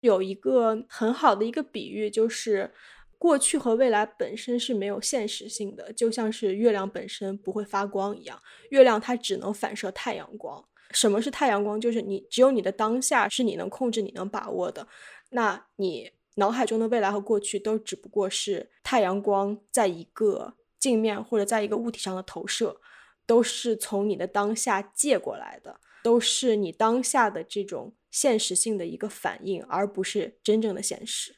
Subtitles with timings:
[0.00, 2.72] 有一个很好的一个比喻，就是
[3.18, 8.40] 过去和未来本身是没有现实性的，就像是月亮本身不会发光一样，
[8.70, 10.64] 月亮它只能反射太阳光。
[10.92, 11.80] 什么是太阳光？
[11.80, 14.86] 就是你只有你的当下是你能控制、你能把握的。
[15.30, 22.80] 那你脑海中的未来和过去都只不过是太阳光在一个镜面或者在一个物体上的投射，
[23.26, 31.36] 都是从你的当下借过来的，都是你当下的这种现实性的一个反应，而不是真正的现实。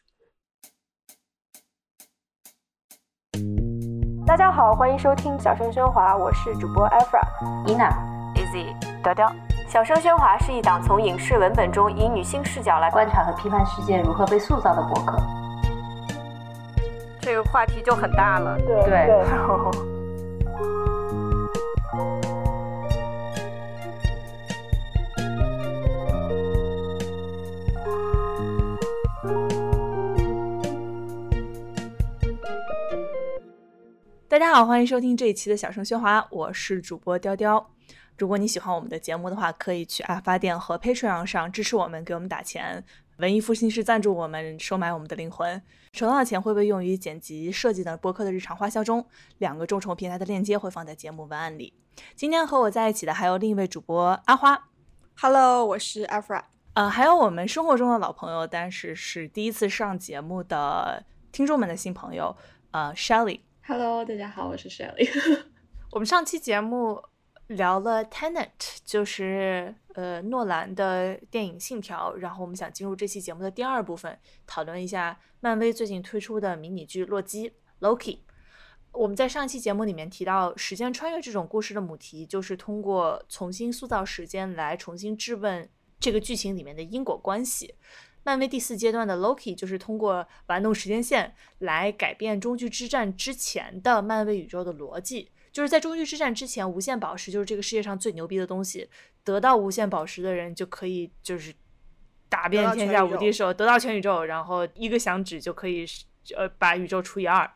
[4.27, 7.21] 大家好，欢迎收听小声喧哗，我是主播 Efra、
[7.67, 7.91] Ina、
[8.37, 8.73] Easy、
[9.03, 9.33] 雕雕。
[9.69, 15.19] 小声喧哗是一档从影视文本中以女性视角来观察和批判世界如何被塑造的博客。
[17.21, 19.25] 这个话题就很大了，对对。
[34.31, 37.69] 大家好，欢迎收听这一期的小声喧哗，我是主播雕雕。
[38.17, 42.85] 如果你喜欢我们的节目的话，可以去爱发电和 Patreon 上支持我们，给我们打钱。
[43.17, 45.61] 文艺复兴是赞助我们，收买我们的灵魂。
[45.95, 49.05] 收到的钱会被用于剪辑、设计等播客的日常花销中。
[49.39, 51.75] 两个众筹平台的链接会放在节目文案里。
[52.15, 54.69] 今天和我在一起的还有另一位主播阿花。
[55.21, 56.45] Hello，我是阿 Fra。
[56.75, 62.37] 呃，还有我们生活中的老朋友，但是是第一次上节目的听众们的新朋友，
[62.71, 63.41] 呃，Shelly。
[63.71, 65.09] Hello，大家好，我是 Shelly。
[65.93, 67.01] 我们上期节目。
[67.47, 78.19] 聊了 Tenet，就是呃诺兰的电影《信条》，然后我们想进入这期节目的第二部分，讨论一下漫威最近推出的迷你剧《洛基》（Loki）。
[78.93, 85.69] 我们在上一期节目里面提到，时间穿越这种故事的母题，就是通过重新塑造时间来重新质问
[85.99, 87.75] 这个剧情里面的因果关系。
[88.23, 95.31] 漫威第四阶段的 Loki 就是通过玩弄时间线来改变终局之战之前的漫威宇宙的逻辑。
[95.53, 98.89] 就是在终局之战之前，无限宝石就是这个世界上最牛逼的东西。
[99.25, 101.53] 得到无限宝石的人就可以就是
[102.29, 105.85] 打遍天下无敌手，得到全宇宙，然后一个响指就可以
[106.37, 107.51] 呃把宇宙除以二。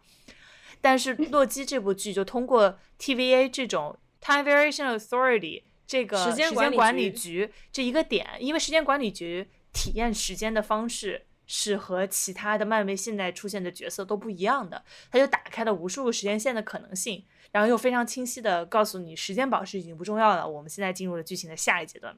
[0.81, 17.23] 但是 洛基这部剧就通过 TVA 这种 Time Variation Authority 这个时间管理局这一个点，因为时间管理局体验时间的方式是和其他的漫威现在出现的角色都不一样的，它就打开了无数个时间线的可能性。
[17.53, 20.49] 然后又非常清晰的告诉你，时间宝石已经不重要了。
[20.49, 22.17] 我们现在进入了剧情的下一阶段。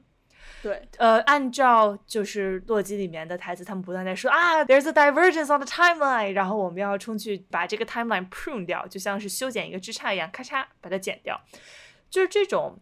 [0.63, 11.39] 对，呃，按照就是洛基里面的台词，他们不断在说啊，There's a divergence on the timeline，然后我们要冲去把这个 timeline prune 掉，就像是修剪一个枝杈一样，咔嚓把它剪掉。
[12.09, 12.79] 就是这种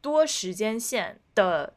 [0.00, 1.76] 多时间线的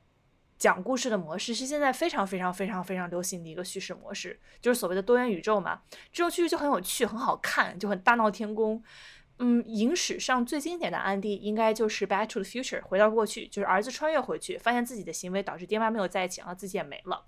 [0.58, 5.82] 讲故事的模式，是现在非常非常非常非常流行的一个叙事模式，就是所谓的多元宇宙嘛。
[6.12, 8.82] 这种叙事就很有趣，很好看，就很大闹天宫。
[9.40, 17.26] 嗯，影史上最经典的案例应该就是《Back to the Future》回到过去，就是儿子穿越回去，发现自己的行为导致爹妈没有在一起，然后自己也没了。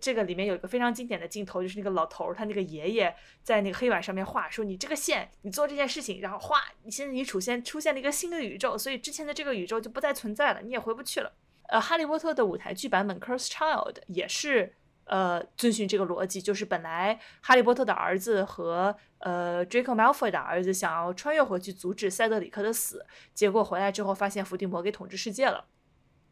[0.00, 11.34] 这个里面有一个非常经典的镜头，就是那个老头儿，他那个爷爷在那个黑板上面画，说你这个线，你做这件事情，然后画，你现在你出现出现了一个新的宇宙，所以之前的这个宇宙就不再存在了，你也回不去了。
[11.72, 14.74] 呃，《哈利波特》的舞台剧版本《Cursed Child》也是。
[15.04, 25.64] 呃，遵循这个逻辑，就是本来哈利波特的儿子和呃 Draco Malfoy 的儿子想要穿越回去阻止塞德里克的死，结果回来之后发现伏地魔给统治世界了。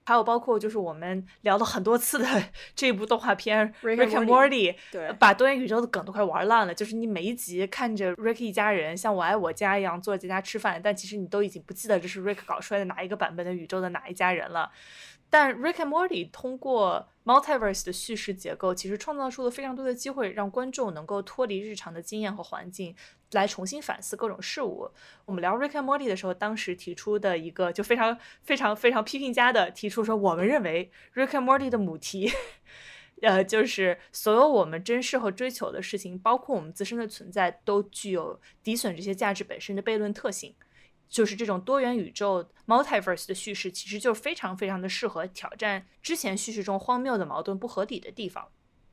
[0.07, 2.27] 还有包括就是我们聊了很多次的
[2.75, 6.75] 这部动画片 Rick and Morty，对，把多元宇宙的梗都快玩烂了。
[6.75, 14.71] 就是你每一集看着 Rick 一家人像我爱我家一样坐在家吃饭，但其实你都已经不记得这是 Rick 搞出来的哪一个版本的宇宙的哪一家人了。
[15.31, 22.97] 但 Rick and Morty 通过 multiverse 的叙事结构，其实创造出了非常多的机会，让观众能够脱离日常的经验和环境，
[23.31, 24.91] 来重新反思各种事物。
[25.25, 32.33] 我们聊 Rick and Morty 的时候，当时提出的一个就非常非常非常批评家的提出说，我们认为 Rick and Morty 的母题，
[33.23, 40.57] 呃，就是所有我们珍视和追求的事情，包括我们自身的存在，都具有抵损这些价值本身的悖论特性。
[41.11, 48.49] 就是这种多元宇宙 （multiverse） 的叙事，其实就非常非常的适合挑战之前叙事中荒谬的、矛盾不合理的地方。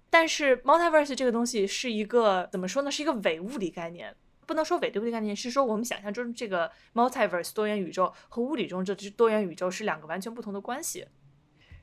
[0.09, 2.89] 但是 multiverse 这个东西是一个怎么说呢？
[2.89, 4.15] 是一个伪物理概念，
[4.47, 11.05] 不能说伪对物理概念，是说我们想象中这个 multiverse 多元宇宙和物理中这多元宇宙是两个完全不同的关系。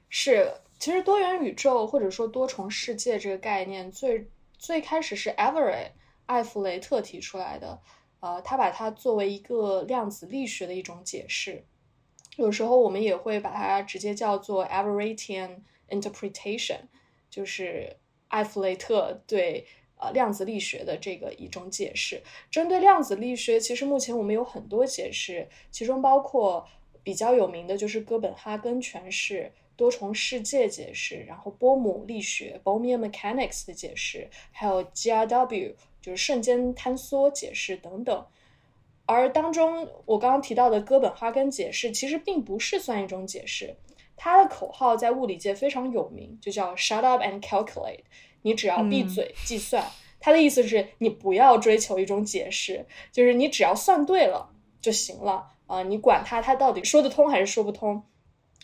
[0.08, 4.28] 是，其实多元宇宙或者说多重世界这个概念，最
[4.58, 5.90] 最开始是 Avery
[6.26, 7.80] 艾弗雷特提出来的。
[8.24, 11.62] 呃，他把它作为一个量子力学的一种解释，
[12.36, 15.58] 有时候我们也会把它直接叫做 Averatian
[15.90, 16.78] interpretation，
[17.28, 17.98] 就是
[18.28, 19.66] 艾弗雷特对
[19.98, 22.22] 呃量子力学的这个一种解释。
[22.50, 26.66] 针对量子力学，其实目前我们有很多解释，其中包括
[27.02, 35.74] 比较有名的就是哥本哈根诠释、多重世界解释，然后波姆力学 （Bohmian Mechanics） 的解释，还有 GRW
[36.04, 38.26] 就是瞬间坍缩解释等等。
[39.06, 43.74] 而当中我刚刚提到的哥本哈根解释，其实并不是算一种解释。
[44.16, 48.00] 它的口号在物理界非常有名，就叫 “shut up and calculate”。
[48.42, 49.82] 你只要闭嘴计算。
[50.20, 54.50] 它的意思是你不要追求一种解释，就是你只要算对了
[54.80, 55.82] 就行了啊！
[55.82, 58.02] 你管它，它到底说得通还是说不通。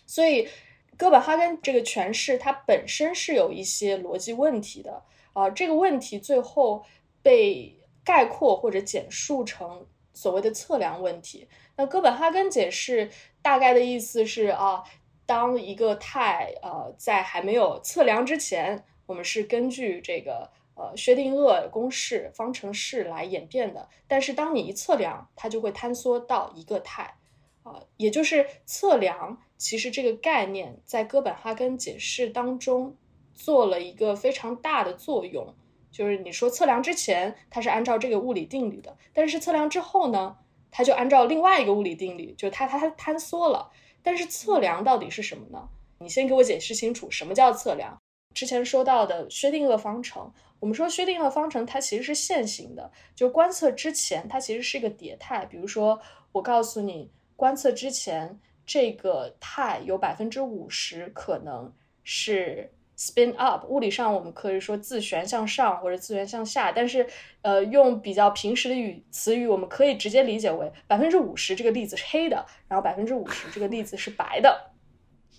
[0.07, 0.49] 所以，
[0.97, 5.03] 哥本哈根这个诠释它本身是有一些逻辑问题的
[5.35, 5.51] 啊。
[5.51, 6.83] 这个问题最后
[7.23, 9.87] 被概括或者简述成。
[10.13, 13.09] 所谓的测量问题，那哥本哈根解释
[13.41, 14.83] 大概的意思是啊，
[15.25, 27.15] 当一个态呃在还没有测量之前，我们是根据这个呃薛定谔公式方程式来演变的，但是当你一测量，它就会坍缩到一个态，
[27.63, 32.97] 啊，也就是测量其实这个概念在哥本哈根解释当中
[33.33, 35.55] 做了一个非常大的作用。
[35.91, 40.37] 就是你说测量之前它是按照这个物理定律的，但是测量之后呢，
[40.71, 43.71] 它就按照另外一个物理定律，就它它它坍缩了。
[44.03, 45.69] 但是测量到底是什么呢？
[45.99, 47.99] 你先给我解释清楚什么叫测量。
[48.35, 55.45] 之前说到的薛定谔方程，我们说薛定谔方程它其实是线性的，就观测之前它其实是一个叠态。
[55.45, 56.01] 比如说
[56.33, 62.73] 我告诉你，观测之前这个态有百分之五十可能是。
[63.01, 67.07] Spin up，物理上我们可以说自旋向上或者自旋向下，但是，
[67.41, 74.73] 呃，用比较平时的语词语，我们可以直接理解为百分之五十这个粒子是黑的，然后百分之五十这个粒子是白的，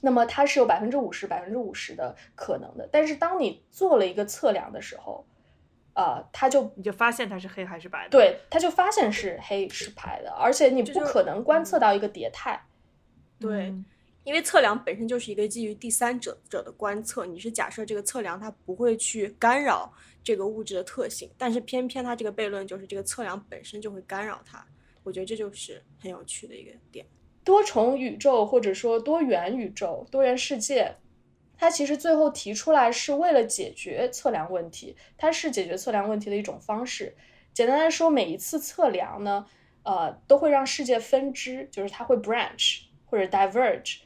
[0.01, 2.89] 那么它是有百分之五十百分之五十的可能的。
[2.91, 5.23] 但是当你做了一个测量的时候，
[5.93, 8.09] 啊，它就你就发现它是黑还是白的？
[8.09, 12.59] 对，它就发现是黑是白的，而且你不可能观测到一个叠态。
[13.39, 13.71] 对。
[14.23, 19.91] 因为测量本身就是一个基于第三者者的观测，你是假设这个测量它不会去干扰
[20.23, 24.63] 这个物质的特性，但是偏偏它这个悖论就是这个测量本身就会干扰它。
[25.01, 27.03] 我觉得这就是很有趣的一个点。
[27.43, 30.95] 多重宇宙或者说多元宇宙、多元世界，
[31.57, 37.15] 它其实最后提出来是为了解决测量问题，它是解决测量问题的一种方式。
[37.51, 39.47] 简单来说，每一次测量呢，
[39.81, 44.01] 呃，都会让世界分支，就是它会 branch 或者 diverge。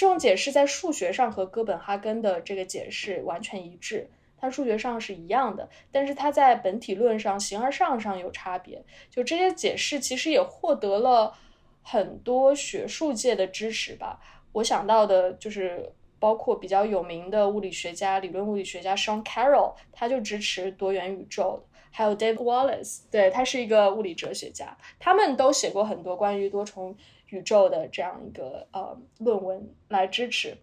[0.00, 4.08] 这种解释在数学上和哥本哈根的这个解释完全一致，
[4.38, 8.82] 它数学上是一样的，但是它在本体论上、形而上上有差别。
[9.10, 11.34] 就这些解释其实也获得了
[11.82, 14.18] 很多学术界的支持吧。
[14.52, 26.96] 我想到的就是包括比较有名的物理学家、理论物理学家 Sean Carroll，他就支持多元宇宙还有 Dave Wallace，对他是一个物理哲学家，他们都写过很多关于多重。
[27.32, 30.56] 宇宙的这样一个呃论文来支持，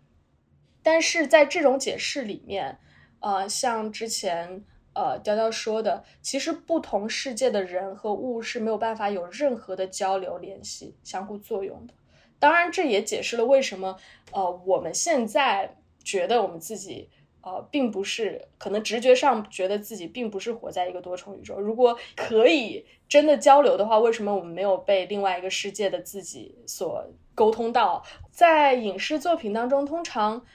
[0.83, 2.77] 但是在这种解释里面，
[3.21, 11.93] 呃，像之前呃雕雕说的，其实不同世界的人和物是没有办法有任何的交流联系、相互作用的。
[12.37, 13.95] 当然，这也解释了为什么
[14.33, 17.09] 呃我们现在觉得我们自己。
[17.41, 21.57] 呃，并不是，可能直觉上觉得自己并不是活在一个多重宇宙。
[21.59, 28.03] 如果可以真的交流的话，为什么我们没有被另外一个世界的自己所沟通到？
[28.31, 30.45] 在影视作品当中，通常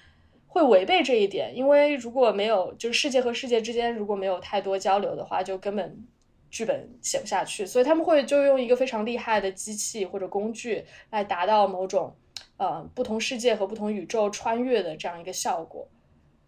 [0.46, 6.04] 会违背这一点，因为如果没有，就是世界和世界之间如果没有太多交流的话，就根本
[6.50, 7.64] 剧本写不下去。
[7.64, 12.14] 所以他们会就用一个非常厉害的机器或者工具来达到某种
[12.58, 15.88] 呃不同世界和不同宇宙穿越的这样一个效果。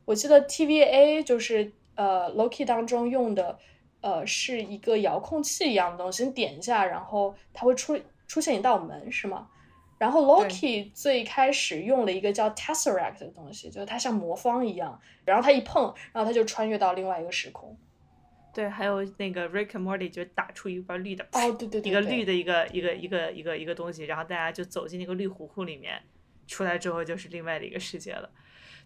[0.05, 3.59] 我记得 TVA 就是呃 Loki 当中用的，
[4.01, 9.49] 呃是一个遥控器一样的东西，你点一下，然后它会出出现一道门，是吗？
[9.97, 17.77] 然后 Loki 最开始用了一个叫 Tesseract 的东西，就是它像魔方一样，然后它一碰，然后它就穿越到另外一个时空。
[18.53, 26.03] 对，还有那个 Rick and Morty 就打出一块绿的，哦，对对对，一个绿的一个一个一个一个一个东西，然后大家就走进那个绿湖湖里面，
[26.47, 28.31] 出来之后就是另外的一个世界了。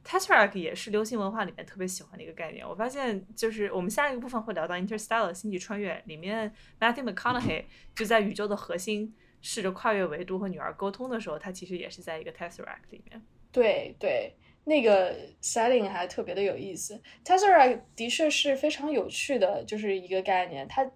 [0.05, 2.67] Tesseract 也是流行文化里面特别喜欢的一个概念。
[2.67, 7.65] 我发现，就是我们下一个部分会聊到 Interstellar 星际穿越里面，Matthew McConaughey
[7.97, 13.21] 就在宇宙的核心试着跨越维度和女儿沟通的时候，他其实也是在一个 Tesseract 里面。
[13.51, 17.03] 对对，那个 setting 还特别的有意思。
[17.25, 20.67] Tesseract 的确是非常有趣的，就是一个概念。
[20.69, 20.89] 它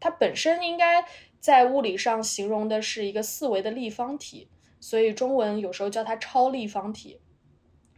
[0.00, 1.04] 它本身应该
[1.38, 4.48] 在物理上形容的是一个四维的立方体，
[4.82, 7.20] 所以中文有时候叫它超立方体。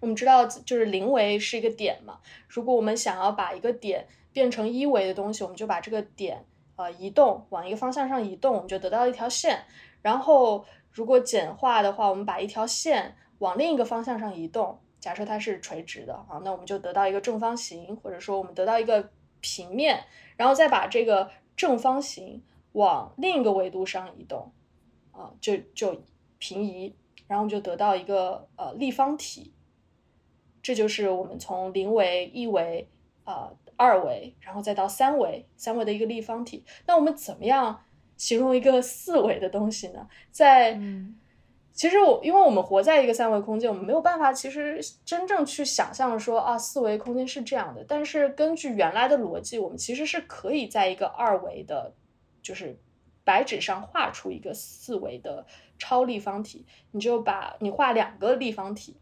[0.01, 6.45] 我们知道就是零维是一个点嘛，如果我们想要把一个点变成一维的东西，我们就把这个点
[6.77, 9.65] 呃移动往一个方向上移动，我们就得到一条线。
[10.03, 19.09] 然后如果简化的话，我们把一条线往另一个方向上移动，假设它是垂直的啊，那我们就得到一个正方形，或者说我们得到一个
[19.41, 20.05] 平面，
[20.37, 24.53] 然后再把这个正方形往另一个维度上移动，
[25.13, 26.03] 啊，就就
[26.45, 26.93] 平移，
[27.27, 29.51] 然后就得到一个呃立方体。
[30.63, 32.87] 这就是我们从零维、一维、
[33.25, 36.63] 啊二维，然后再到三维，三维的一个立方体。
[36.87, 37.81] 那我们怎么样
[38.19, 40.07] 形容一个四维的东西呢？
[40.31, 40.79] 在
[41.73, 47.83] 其实我因为我们活在一个三维空间，我们没有办法其实真正去想象说啊四维空间是这样的。
[47.89, 51.93] 但是根据原来的逻辑，我们其实是可以在一个二维的，
[52.43, 52.79] 就是
[53.25, 55.47] 白纸上画出一个四维的
[55.79, 56.65] 超立方体。
[56.93, 58.97] 你就把你画两个立方体。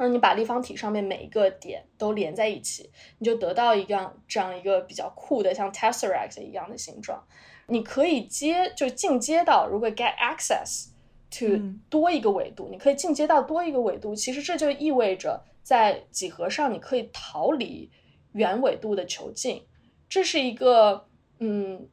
[0.00, 2.88] 那你把立方体上面每一个点都连在一起，
[3.18, 7.20] 你就得到一样这样一个比较酷的像 tesseract 一样的形状。
[7.66, 10.90] 你可以接就进阶到，如果 get access
[11.30, 14.14] to 多一个维度，你可以进阶到多一个维度。
[14.14, 17.90] 其实这就意味着在几何上你可以逃离
[18.32, 19.66] 原纬度的囚禁。
[20.08, 21.08] 这是一个，
[21.40, 21.88] 嗯，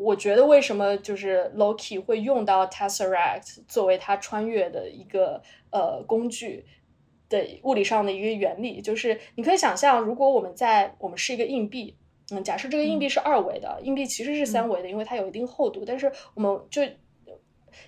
[0.00, 6.66] 我觉得为什么就是 Loki 会用到 tesseract 作为他穿越的一个呃工具。
[7.30, 11.96] 的物理上的一个原理，就是你可以想象，如果我们在我们是一个硬币，
[12.32, 16.82] 嗯，假设这个硬币是二维的，硬币其实是三维的，因为它有一定厚度，但是我们就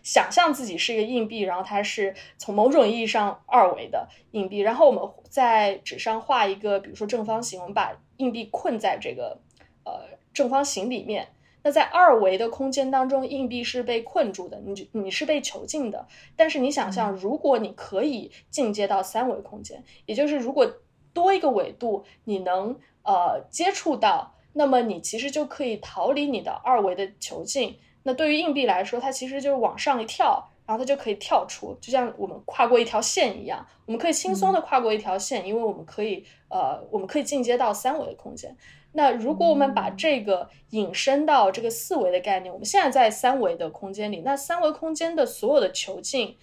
[0.04, 9.40] 想象自己是一个硬币，然后它是从某种意义上二维的硬币，然后我们在纸上画一个，比如说正方形，我们把硬币困在这个
[9.85, 11.26] 呃正方形里面。
[11.62, 16.07] 那在二维的空间当中，硬币是被困住的，你你是被囚禁的。
[16.37, 20.71] 但是你想象，如果你可以进阶到三维空间，也就是如果
[21.12, 27.78] 多一个维度你能呃接触到，那么你其实就可以逃离你的二维的囚禁。
[28.02, 38.57] 那对于硬币来说，它其实就是往上一跳，然后它就可以跳出，就像我们跨过一条线一样，我们可以轻松的跨过一条线，因为我们可以呃我们可以进阶到三维的空间。
[38.92, 46.37] 那如果我们把这个引申到这个四维的概念，我们现在在三维的空间里，那三维空间的所有的球径，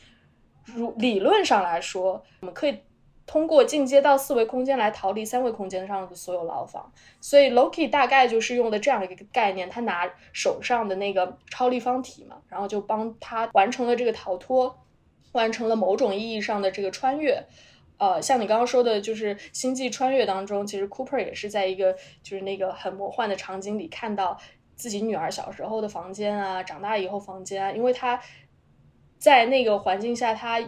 [0.66, 2.80] 如理论上来说，我们可以
[3.30, 6.92] 通过进阶到四维空间来逃离三维空间上的所有牢房。
[7.22, 14.76] 所以 Loki 大概就是用的这样一个概念，他拿手上的那个超立方体嘛，然后就帮他完成了这个逃脱，
[15.34, 17.46] 完成了某种意义上的这个穿越。
[18.00, 21.94] 呃，像你刚刚说的，就是《星际穿越》当中，其实 Cooper 也是在一个
[22.24, 24.40] 就是那个很魔幻的场景里看到
[24.76, 28.20] 自己女儿小时候的房间啊，长大以后房间啊，因为他
[29.20, 30.60] 在那个环境下，他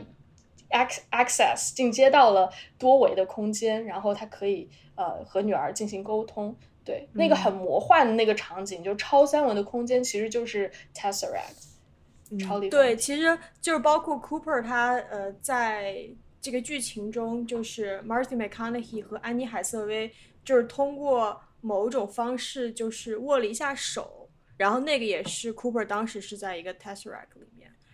[0.72, 6.56] access 进阶到了多维的空间，然后他可以呃和女儿进行沟通。
[6.84, 12.80] 对，那个很魔幻的那个场景，就超三维的空间，其实就是 Tesseract 超立方。
[12.80, 16.10] 对，其实就是包括 Cooper 他呃在。
[16.44, 20.12] 这个剧情中，就是 Marty McConaughey 和安妮海瑟薇，
[20.44, 27.51] 就是通过某种方式，就是握了一下手，然后那个也是 Cooper 当时是在一个 Tesseract 里面。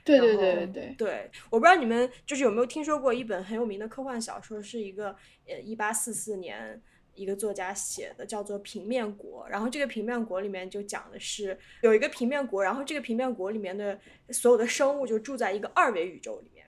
[0.07, 0.95] 对对对对对。
[0.97, 5.15] 对，我不知道你们就是有没有听说过一本很有名的科幻小说，是一个
[5.47, 6.81] 呃一八四四年
[7.13, 9.45] 一个作家写的，叫做《平面国》。
[9.49, 13.99] 然后这个平面国里面就讲的是有一个平面国，然后这个平面国里面的
[14.29, 16.65] 所有的生物就住在一个二维宇宙里面，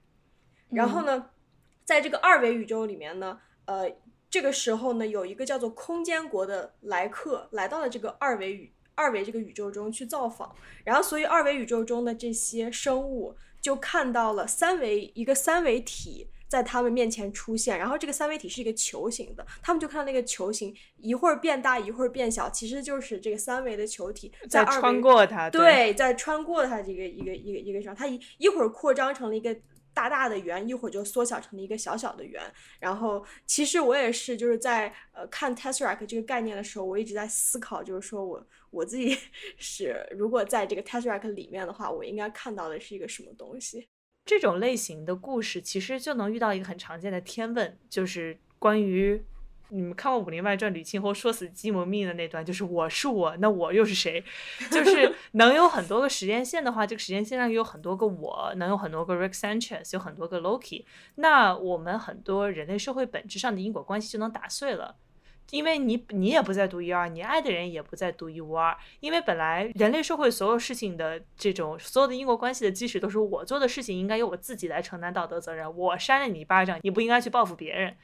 [0.70, 1.30] 然后呢。
[1.86, 3.92] 在这个二维宇宙里面呢，呃，
[4.30, 10.54] 这个时候呢，有一个叫做空间国的来客来到了这个二维宇二维这个宇宙中去造访，
[10.84, 29.56] 然后所以二维宇宙中的这些生物就看到了三维一个三维体在他们面前出现，然后这个三维体是一个球形的，他们就看到那个球形一会儿变大一会儿变小，其实就是这个三维的球体在穿过它，对，在穿过它这个一个一个一个上，它一一会儿扩张成了一个。
[29.92, 32.42] 大大的圆一会儿就缩小成了一个小小的圆，
[32.80, 39.18] 然后其实我也是就是在呃看 tesseract 这个概念的时候，我一直在思考，就是说我我自己
[39.58, 43.88] 是如果在这个 tesseract 里面的话，我应该看到的是一个什么东西？
[44.26, 49.24] 这种类型的故事其实就能遇到一个很常见的天问，就是关于。
[49.72, 54.24] 你们看过《武林外传》吕庆侯说死鸡谋命的那段，就是我是我，那我又是谁？
[54.72, 60.86] 就是能有很多个时间线的话，这个时间线上有很多个我，能有很多个 Rick Sanchez，有很多个 Loki，
[61.18, 64.96] 那我们很多人类社会本质上的因果关系就能打碎了。
[65.52, 68.76] 因为你你也不再独一无二，你爱的人也不再独一无二。
[69.00, 75.76] 因为本来人类社会所有事情的这种所有的因果关系的基石都是我做的事情应该由我自己来承担道德责任。
[75.76, 77.96] 我扇了你一巴掌，你不应该去报复别人。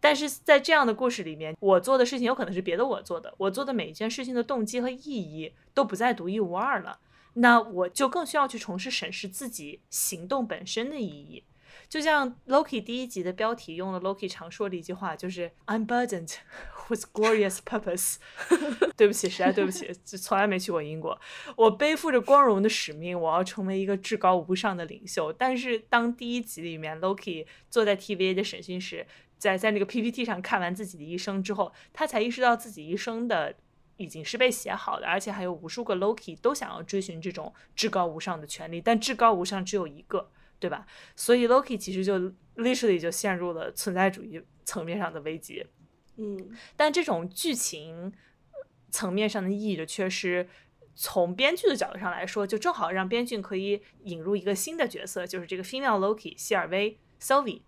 [0.00, 6.98] 但是在这样的故事里面，我做的事情有可能是别的我做的，我做的每一件事情的动机和意义都不再独一无二了。
[7.34, 11.44] 那我就更需要去重视审视自己行动本身的意义。
[11.88, 16.34] 就像 Loki 第一集的标题用了 Loki 常说的一句话，就是 I'm burdened
[16.88, 18.16] with glorious purpose。
[18.96, 21.18] 对不起，实在对不起，就从来没去过英国。
[21.56, 25.32] 我背负着光荣的使命，我要成为一个至高无上的领袖。
[25.32, 29.06] 但是当第一集里面 Loki 坐在 TVA 的审讯室。
[29.36, 33.54] 在在那个 PPT 上看完自己的一生之后，他才意识到自己一生的
[33.98, 40.86] 已经是被写好的，而且还有无数个 Loki 都想要追寻这种至高无上的权利，但至高无上只有一个，对吧？
[41.14, 42.18] 所以 Loki 其实就
[42.56, 45.66] literally 就陷入了存在主义层面上的危机。
[46.16, 48.12] 嗯，但这种剧情
[48.90, 50.48] 层面上的意义的缺失，
[50.94, 57.62] 从编剧的角度上来说，就正好让编剧可以引入一个新的角色，就是这个 female Loki 希尔薇 Sylvie，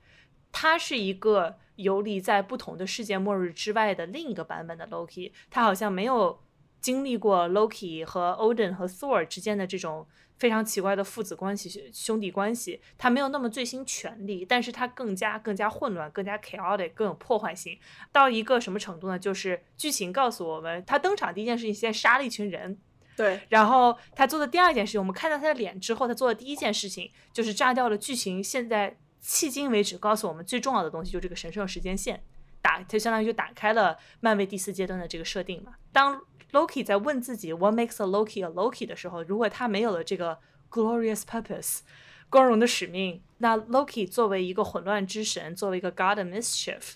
[0.52, 1.58] 她是一个。
[1.76, 6.42] 游离在不同的世界末日之外的另一个版本的 Loki，他好像没有
[6.80, 12.80] 经历过 Loki 和 Odin 和 Thor 之间的这种非常奇怪的父子关系、兄弟关系。
[12.96, 17.78] 他没有那么最新权力，但是他更加更加混乱、更加 chaotic、更有破坏性。
[18.12, 19.18] 到一个什么程度呢？
[19.18, 22.78] 就是剧情告诉我们，他登场第一件事情先杀了一群人。
[23.16, 28.42] 对，然后他做的第二件事情，我们看到他的脸之后，他做的第一件事情就是炸掉了剧情。
[28.42, 28.96] 现在。
[29.22, 32.22] 迄今为止，告诉我们最重要的东西就这个神圣时间线，
[32.62, 35.72] 打它相当于就打开了漫威第四阶段的这个设定嘛。
[35.92, 36.22] 当
[36.52, 40.38] Loki 在问自己 What makes a Loki a Loki 的时候，如果他没有了这个
[40.70, 41.80] glorious purpose
[42.28, 46.94] 光荣的使命，那 Loki 作为一个混乱之神，作为一个 God of Mischief，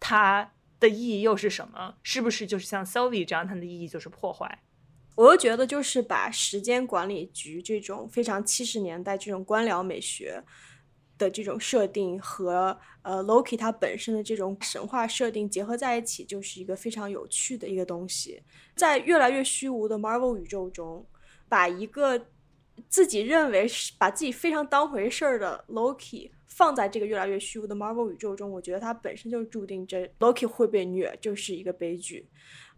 [0.00, 1.96] 它的意义又是什么？
[2.02, 4.62] 是不是就是像 Sylvie 这样，它的意义就是破坏？
[5.14, 10.44] 我又觉得就是把时间管理局这种非常七十年代这种官僚美学。
[11.18, 18.42] 的这种设定和呃 Loki 它本身的这种神话设定结合在一起，就是一个非常有趣的一个东西。
[18.74, 21.06] 在越来越虚无的 Marvel 宇宙中，
[21.48, 22.26] 把一个
[22.88, 32.28] 自己认为是把自己非常当回事儿的 Loki 放在这个越来越虚无的 Marvel 宇宙中，我觉得它本身就注定这 Loki 会被虐，就是一个悲剧。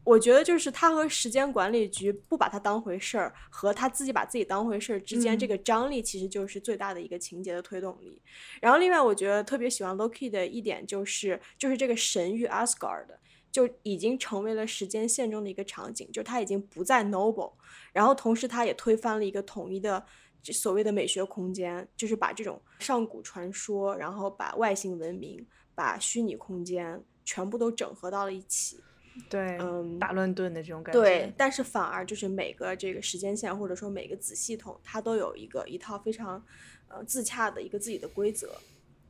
[0.09, 8.19] 我觉得就是他和时间管理局不把他当回事儿，和他自己把自己当回事儿之间，这个张力其实就是最大的一个情节的推动力。
[8.59, 13.05] 然后另外，我觉得特别喜欢 Loki 的一点就是，就是这个神域 Asgard
[13.53, 17.53] 就已经成为了时间线中的一个场景，就他已经不再 Noble。
[17.93, 20.03] 然后同时，他也推翻了一个统一的
[20.43, 28.81] 所谓的美学空间，就是把这种上古传说，然后把外星文明、把虚拟空间全部都整合到了一起。
[29.29, 31.01] 对，嗯，大乱炖的这种感觉。
[31.01, 36.43] 对，但是反而就是每个这个时间线，或者说每个子系统，它都有一个一套非常
[36.89, 38.55] 呃自洽的一个自己的规则。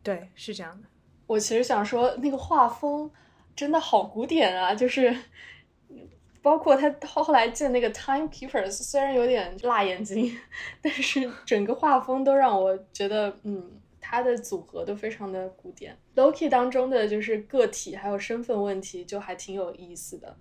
[0.02, 0.88] 对，是这样的。
[1.26, 3.10] 我其实想说，那个画风
[3.54, 5.14] 真的好古典啊，就是
[6.40, 10.36] 包括他后后来建那个 Timekeepers，虽然有点辣眼睛，
[10.82, 13.80] 但是整个画风都让我觉得，嗯。
[14.10, 20.34] 它的组合都非常的古典，Loki 当中的就是个体还有身份问题就还挺有意思的。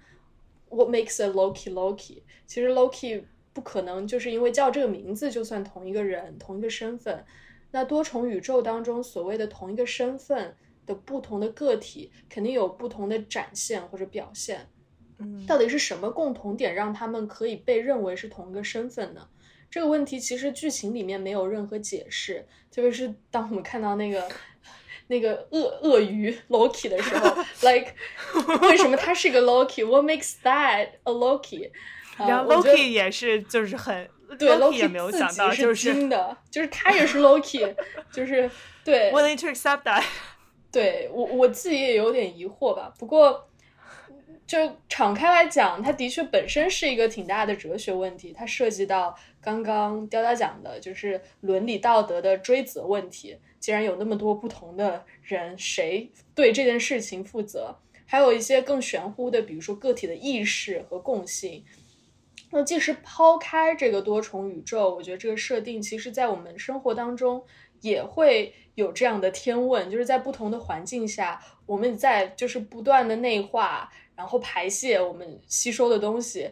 [0.69, 2.21] What makes a Loki Loki？
[2.45, 7.25] 其实 Loki 不可能就是因为叫这个名字就算同一个人、同一个身份。
[7.71, 14.69] 那多重宇宙当中所谓的同一个身份的不同的个体，肯定有不同的展现或者表现。
[15.17, 19.27] 嗯，到底是什么共同点让他们可以被认为是同一个身份呢？
[19.69, 24.27] 这个问题其实剧情里面没有任何解释，特别是当我们看到那个
[25.08, 27.27] 那个鳄鳄鱼 Loki 的时候，
[27.62, 27.93] like
[28.62, 31.69] 为什么他是个 Loki？What makes that a Loki？
[32.17, 37.75] 然后 Loki 也是就是很对 Loki 也没有想到就是真的，就是他也是 Loki，
[38.12, 38.49] 就是
[38.84, 40.03] 对 willing to accept that。
[40.71, 43.43] 对我我自己也有点疑惑吧，不过。
[44.45, 49.13] 就敞开来讲，它的确本身是一个挺大的哲学问题，它涉及到
[49.47, 53.38] 刚刚雕雕讲的，就是伦理道德的追责问题。
[53.62, 57.73] 既然有那么多不同的人，谁对这件事情负责？
[58.05, 61.63] 还有一些更玄乎的，比如说个体的意识和共性。
[62.51, 67.41] 那即使抛开这个多重宇宙，我觉得这个设定其实在我们生活当中
[67.79, 73.89] 也会有这样的天问，就是在不同的环境下，我们在就是不断的内化。
[74.17, 76.49] 然后排泄我们吸收的东西，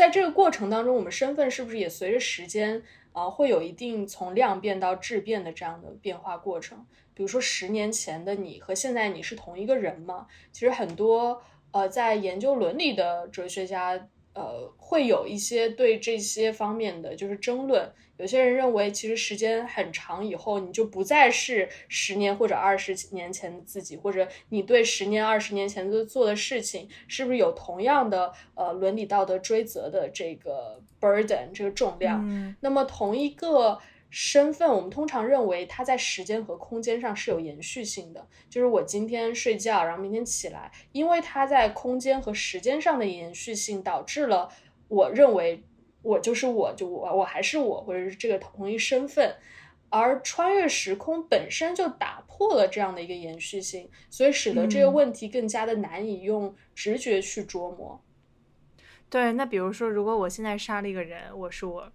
[0.00, 2.82] 在这个过程当中，我们身份是不是也随着时间
[3.12, 6.86] 啊、会有一定从量变到质变的这样的变化过程。
[7.12, 10.26] 比如说十年前的你和现在你是同一个人吗？
[10.52, 14.08] 其实很多呃在研究伦理的哲学家
[14.40, 17.92] 呃会有一些对这些方面的就是争论。
[18.16, 32.20] 有些人认为，其实时间很长以后，你就不再是十年或者二十年前的自己，或者你对十年、二十年前的做的事情，是不是有同样的呃伦理道德追责的这个 burden 这个重量？
[32.28, 33.78] 嗯那么同一个
[34.10, 38.28] 身份，我们通常认为它在时间和空间上是有延续性的。
[38.48, 44.50] 就是我今天睡觉，然后明天起来，因为它在空间和时间上的延续性，导致了
[44.88, 45.62] 我认为
[46.02, 49.36] 我就是我，就我我还是我，或者是这个同一身份。
[49.92, 58.00] 而穿越时空本身就打破了这样的一个延续性，所以使得这个嗯问题更加的难以用直觉去琢磨。
[59.08, 61.90] 对，那比如说，如果我现在杀了一个人，我是我，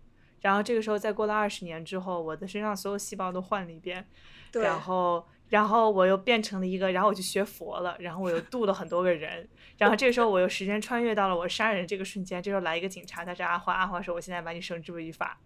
[0.46, 4.06] 然后这个时候再过了二十年之后，我的身上所有细胞都换了一遍，
[4.52, 15.42] 对，然后然后我又变成了一个，然后我就学佛了，然后我又渡了很多个人， 然后这个时候我又时间穿越到了我杀人这个瞬间，这时候来一个警察，他是阿花，阿花说我现在把你绳之以法，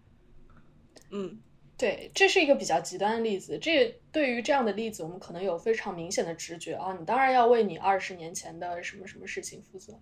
[1.10, 1.40] 嗯，
[1.78, 3.58] 对，这是一个比较极端的例子。
[3.58, 9.98] 这对于这样的例子，我们可能有非常明显的直觉啊，你当然要为你二十年前的什么什么事情负责。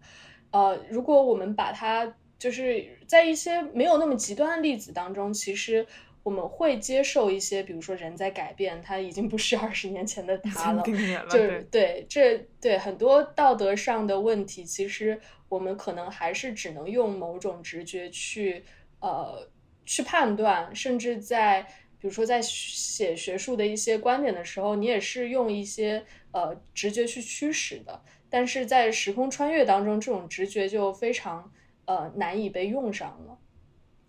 [0.50, 5.86] 呃，如果我们把它就是在一些没有那么极端的例子当中，其实
[6.22, 10.82] 我们会接受一些，比如说人在改变，他已经不是二十年前的他了。
[10.82, 18.62] 了，就是，对这对很多道德上的问题，其实我们可能还是只能用某种直觉去
[19.00, 19.48] 呃
[19.84, 21.62] 去判断，甚至在
[21.98, 28.00] 比如说在写学术的一些观点的时候，你也是用一些呃直觉去驱使的。
[28.30, 31.50] 但是在时空穿越当中，这种直觉就非常
[31.88, 33.36] 呃难以被用上了。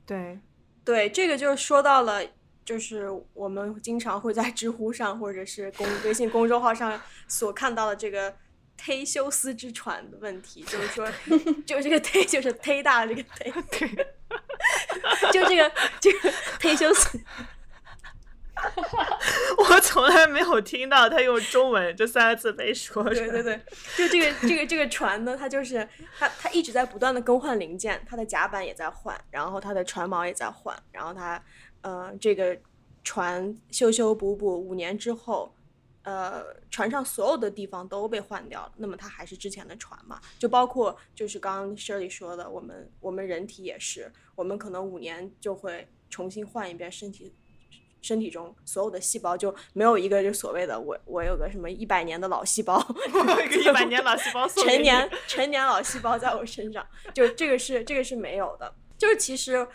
[0.06, 0.38] 对，
[0.84, 2.22] 对，这个就说到了，
[2.66, 8.36] 就是我们经常会在知乎上或者是公微信公众号上所看到的这个
[8.78, 11.08] 忒修斯之船的问题，就是说，
[11.66, 17.20] 就这个忒就是忒大的这个忒， 对， 就这个这个忒修斯，
[19.58, 23.62] 我从来没有听到他用中文这三个字被说出来，对对对，
[23.98, 31.42] 就这个这个这个船呢，它就是它它一直在不断的更换零件，它的甲板也在换，然后它的船锚也在换，然后它
[31.82, 32.58] 呃这个
[33.04, 35.54] 船修修补补五年之后，
[36.04, 40.20] 呃船上所有的地方都被换掉了，那么它还是之前的船嘛？
[40.38, 47.34] 就包括就是刚刚 Shirley 说的，我们我们人体也是，我们可能五年就会重新换一遍身体。
[48.02, 58.74] 身体中所有的细胞就没有一个就所谓的我我有个什么一百年的老细胞， 我一个一百年老细胞成年成年老细胞在我身上，就这个是这个是没有的。
[58.98, 59.68] 就是其实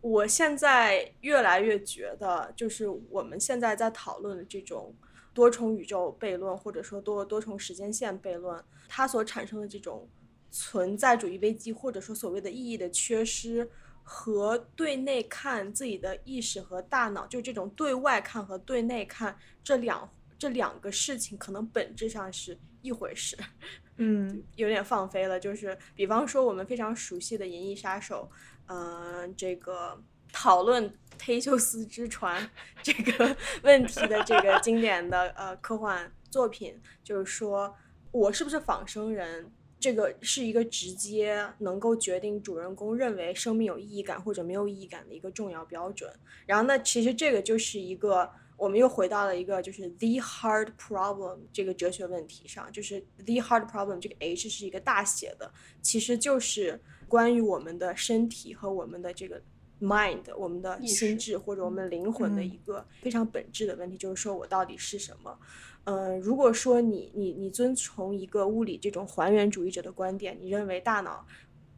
[0.00, 4.94] 我现在越来越觉得，就是我们现在在讨论的这种
[5.34, 10.08] 多重宇宙悖论，或者说多多重时间线悖论，它所产生的这种
[10.50, 13.68] 存在主义危机，或者说所谓的意义的缺失。
[14.02, 23.36] 和对内看自己的意识和大脑，就这种对外看和对内看这两这两个事情，可能本质上是一回事。
[23.98, 28.28] 嗯有点放飞了，就是比方说我们非常熟悉的《银翼杀手》，
[28.66, 32.50] 嗯、这个讨论忒修斯之船
[32.82, 37.76] 这个 问题的这个经典的呃科幻作品，就是说
[38.10, 39.52] 我是不是仿生人，
[39.82, 46.08] 这个是一个直接能够决定主人公认为生命有意义感或者没有意义感的一个重要标准。
[46.46, 59.42] 然后那，其实这个就是一个，我们又回到了一个就是 the hard problem 这个哲学问题上，就是 the hard problem 这个 H 是一个大写的，其实就是关于我们的身体和我们的这个
[59.80, 65.36] mind，我们的心智或者我们灵魂的嗯一个非常本质的问题，就是说我到底是什么。
[65.84, 71.26] 呃，如果说你你你遵从一个物理这种还原主义者的观点，你认为大脑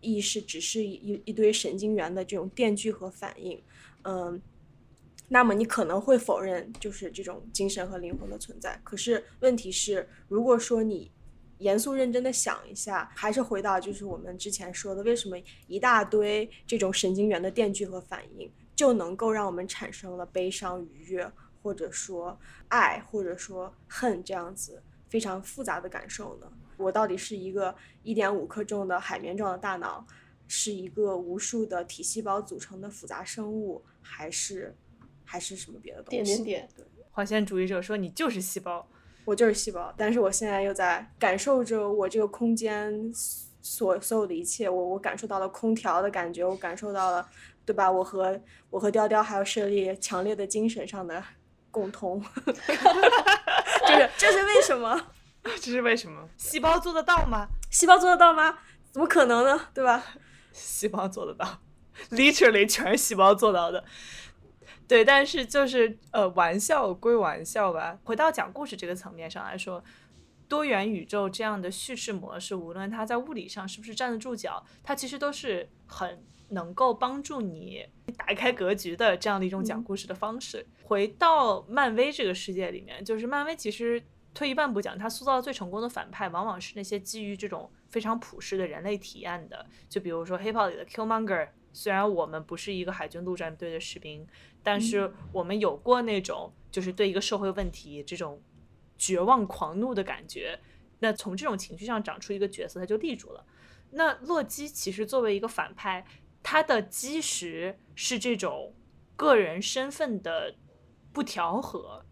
[0.00, 3.58] 意识只是一一一堆神经元的这种电聚合反应，
[4.02, 4.40] 嗯、
[5.28, 8.78] 那么你可能会否认就是这种精神和灵魂的存在。
[8.84, 11.10] 可是问题是，如果说你
[11.58, 21.32] 严肃认真的想一下，还是回到就是我们之前说的，为什么一大堆这种神经元的电聚合反应就能够让我们产生了悲伤、愉悦，
[21.64, 26.46] 或者说爱，或者说恨这样子非常复杂的感受呢？
[26.76, 30.06] 我到底是一个一点五克重的海绵状的大脑，
[30.46, 34.76] 是一个无数的体细胞组成的复杂生物，还是
[35.24, 36.22] 还是什么别的东西？
[36.22, 36.84] 点点点，对。
[37.10, 38.86] 划线主义者说你就是细胞，
[39.24, 43.10] 我就是细胞，但是我现在又在感受着我这个空间
[43.62, 47.26] 所所有的一切，我我感受到了空调的感觉，我感受到了，
[47.64, 47.90] 对吧？
[47.90, 51.22] 我和我和雕雕还有舍利强烈的精神上的
[51.74, 52.52] 共通， 就
[53.94, 55.08] 是这是为什么？
[55.42, 56.28] 这是为什么？
[56.38, 57.48] 细胞做得到吗？
[57.70, 58.58] 细胞做得到吗？
[58.92, 59.68] 怎么可能呢？
[59.74, 60.02] 对吧？
[60.52, 61.58] 细胞做得到
[62.10, 63.84] ，literally 全是细胞做到的。
[64.86, 67.98] 对，但是就是呃，玩笑归玩笑吧。
[68.04, 69.82] 回到讲故事这个层面上来说，
[70.46, 80.66] 多元宇宙这样的叙事模式，无论它在物理上是不是站得住脚，它其实都是很能够帮助你打开格局的这样的一种讲故事的方式。
[80.82, 84.02] 回到漫威这个世界里面，就是漫威其实
[84.32, 89.66] 退一万步讲，它塑造最成功的反派，往往是那些基于这种非常普世的人类体验的。
[89.88, 94.26] 就比如说黑豹里的 Killmonger，虽然我们不是一个海军陆战队的士兵。
[94.66, 98.40] 但是我们有过那种，就是对一个社会问题这种
[98.96, 100.58] 绝望狂怒的感觉。
[101.00, 103.44] 那从这种情绪上长出一个角色，他就立住了。
[103.90, 106.02] 那洛基其实作为一个反派，
[106.44, 108.72] 他的基石是这种
[109.16, 110.54] 个人身份的
[111.12, 112.04] 不调和。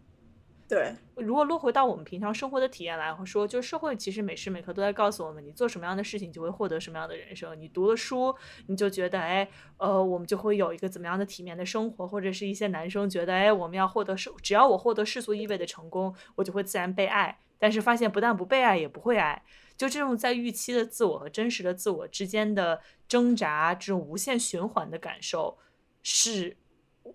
[0.67, 7.59] 对，如果落回到我们平常生活的体验来说，就是社会其实每时每刻都在告诉我们，你做什么样的事情就会获得什么样的人生。
[7.61, 8.33] 你读了书，
[8.65, 17.37] 你就觉得，哎，呃，我们就会有一个怎么样的体面的生活，或者是一些男生觉得，哎，我们要获得世，只要我获得世俗意味的成功，我就会自然被爱。
[17.59, 19.43] 但是发现不但不被爱，也不会爱。
[19.77, 25.57] 就这种在预期的自我和真实的自我之间的挣扎，这种无限循环的感受，
[26.01, 26.57] 是。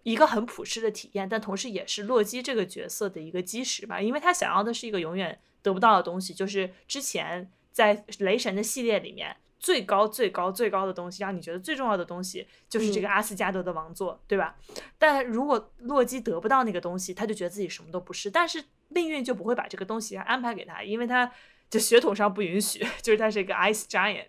[0.03, 14.59] 一个很普世的体验，但同时也是洛基这个角色的一个基石吧，因为他想要的是一个永远得不到的东西，就是之前在雷神的系列里面最高最高最高的东西，让你觉得最重要的东西就是这个阿斯加德的王座，对吧？
[14.99, 21.33] 但如果洛基得不到那个东西，他就觉得自己什么都不是，但是命运就不会把这个东西安排给他，因为他
[21.71, 24.27] 就血统上不允许， 就是他是一个 Ice Giant。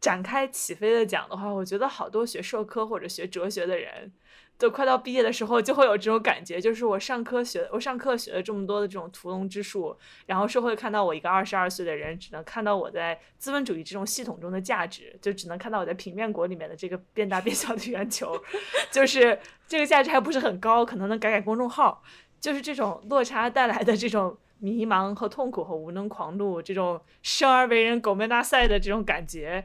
[0.00, 4.12] 展开起飞的讲的话，我觉得好多学社科或者学哲学的人。
[4.58, 18.32] 都快到毕业的时候，就会有这种感觉，就是我上课学，我上课学了这么多的这种屠龙之术，然后社会看到我一个二十二岁的人，只能看到我在资本主义这种系统中的价值，就只能看到我在平面国里面的这个变大变小的圆球，
[18.90, 22.02] 就是这个价值还不是很高，可能能改改公众号，
[22.40, 29.64] 就是这种落差带来的这种迷茫和痛苦和无能狂怒，这种生而为人狗命大赛的这种感觉。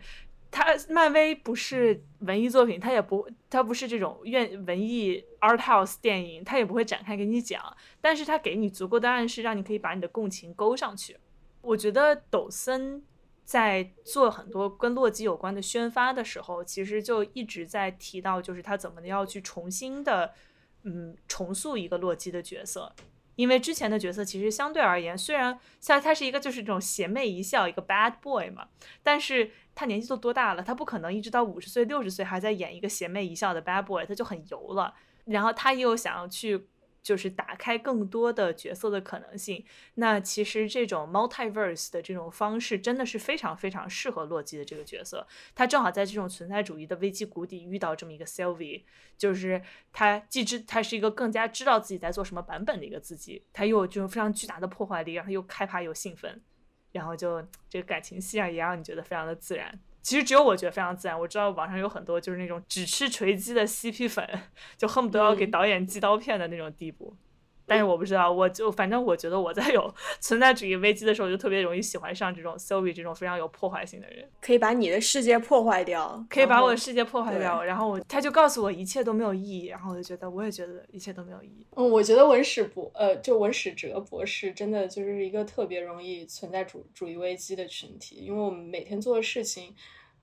[0.53, 7.63] 他漫威不是文艺作品，他也不，他不是这种愿文艺 art house 电影，他也不会展开给你讲，
[8.01, 11.15] 但是他给你足够的暗示，让你可以把你的共情勾上去。
[11.61, 13.01] 我觉得抖森
[13.45, 20.33] 在做很多跟洛基有关的宣发的时候，其实就一直在提到，就是他怎么要去重新的，
[20.83, 22.93] 嗯，重塑一个洛基的角色。
[23.35, 28.67] 因为之前的角色其实相对而言，虽然像他是一个就是这种邪魅一笑一个 bad boy 嘛，
[29.03, 34.93] 但是他年纪都多大了，他不可能一直到五十岁六十岁还在演一个邪魅一笑的 bad boy，他就很油了。
[35.25, 36.67] 然后他又想要去。
[37.03, 39.65] 就是打开更多的角色的可能性。
[39.95, 45.27] 那其实这种 multiverse 的这种方式真的是非常非常适合洛基的这个角色。
[45.55, 48.83] 他正好在这种存在主义的危机谷底遇到这么一个 Sylvie，
[49.17, 49.61] 就是
[49.91, 56.41] 他既知他是一个更加知道自己在做什么版本的一个自己，他又有这种非常巨大的破坏力，然后又害怕又兴奋，
[56.91, 59.79] 然后就这个感情戏啊也让你觉得非常的自然。
[60.01, 61.19] 其实只有我觉得非常自然。
[61.19, 64.27] 我知道网上有很多就是那种只吃锤击的 CP 粉，
[64.77, 67.15] 就恨不得要给导演寄刀片的那种地步。
[67.71, 77.63] 但是我不知道，我就反正我觉得我在有 存在主义危机的时候，就特别容易喜欢上这种 Sylvie 这种非常有破坏性的人，可以把你的世界破坏掉，可以把我的世界破坏掉。
[77.63, 81.65] 然后我他就告诉我一切都没有意义，然后我就觉得我也觉得一切都没有意义。
[81.77, 89.73] 嗯，我觉得文史博呃，就文史哲博士真的就是一个特别容易存在主主义危机的群体，因为我们每天做的事情。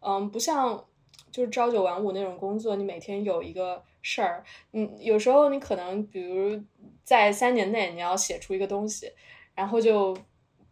[0.01, 0.85] 嗯，不像
[1.33, 6.63] 就是朝九晚五那种工作，你每天有一个事儿，嗯，有时候你可能比如
[7.05, 9.13] 在三年内你要写出一个东西，
[9.55, 10.17] 然后就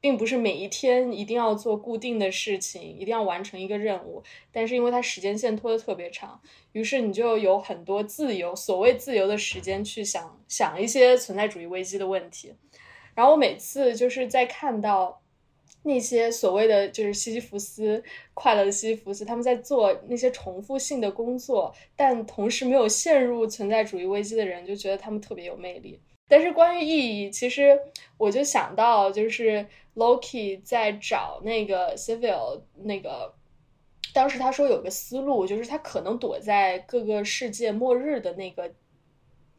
[0.00, 6.40] 并不是每一天一定要做固定的事情，一定要完成一个任务，但是因为它时间线拖得特别长，
[6.72, 12.54] 于是你就有很多自由，所谓自由的时间去想想一些存在主义危机的问题，
[13.14, 15.22] 然后我每次就是在看到。
[15.86, 18.02] 那些所谓的就是西西弗斯
[18.34, 26.00] 快乐的西西弗斯，他们在做那些重复性的工作，但同时没有陷入存在主义危机的人，就觉得他们特别有魅力。
[26.28, 27.78] 但是关于意义，其实
[28.18, 33.32] 我就想到，就是 Loki 在找那个 Civil 那个，
[34.12, 38.72] 当时他说有个思路，就是他可能躲在各个世界末日的那个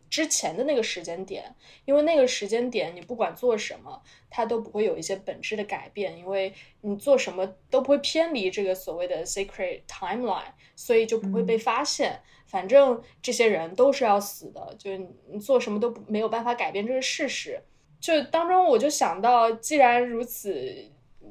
[0.10, 12.22] 之前的那个时间点，因为那个时间点你不管做什么，它都不会有一些本质的改变，因为你做什么都不会偏离这个所谓的 sacred timeline，所以就不会被发现。
[12.46, 17.62] 反正这些人都是要死的，就是你做什么都没有办法改变这个事实。
[18.00, 20.90] 就当中我就想到，既然如此，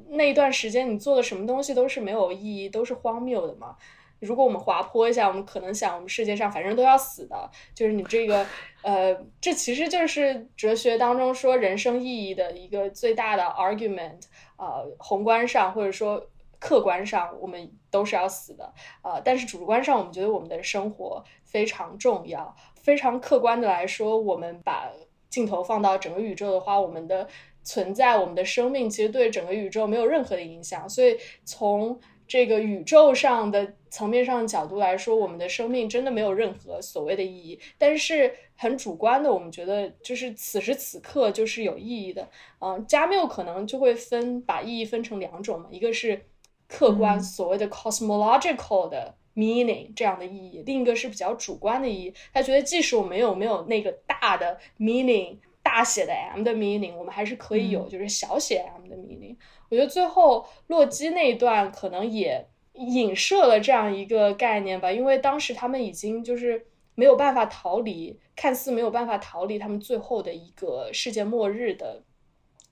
[0.09, 3.75] 那一段时间你做的什么东西都是没有意义，都是荒谬的嘛。
[4.19, 8.45] 如果我们滑坡一下，我们可能想，我们世界上反正都要死的，就是你这个，
[8.81, 14.23] 呃，这其实就是哲学当中说人生意义的一个最大的 argument。
[14.57, 22.55] 呃，宏观上或者说客观上，我们都是要死的，呃，但是主观上，我们觉得我们的生活非常重要。
[22.81, 24.89] 非常客观的来说，我们把
[25.29, 27.27] 镜头放到整个宇宙的话，我们的
[27.63, 30.89] 存在，我们的生命，其实对整个宇宙没有任何的影响。
[30.89, 37.59] 所以从这个宇宙上的层面上的角度来说，我们的生命真的没有任何所谓的意义。
[37.77, 42.27] 但是很主观的，我们觉得就是此时此刻就是有意义的。
[42.59, 46.21] 嗯，加缪可能就会分把意义分成两种嘛，一个是
[46.67, 52.13] 客观所谓的 cosmological 的 meaning 这样的意义，另一个是比较主观的意义。
[52.33, 59.35] 他觉得即使我们有没有那个大的 meaning，大写的 M 的 meaning，我们还是可以有就是小写 m 的 meaning。
[59.67, 72.01] 我觉得最后洛基那一段可能也影射了这样一个概念吧，因为当时他们已经就是没有办法逃离，看似没有办法逃离他们最后的一个世界末日的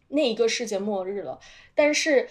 [0.08, 1.38] 那一个世界末日了。
[1.74, 2.30] 但是，